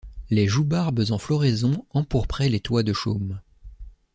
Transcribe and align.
Les 0.31 0.47
joubarbes 0.47 1.03
en 1.11 1.19
floraison 1.19 1.85
empourpraient 1.91 2.49
les 2.49 2.59
toits 2.59 2.81
de 2.81 2.91
chaume. 2.91 3.39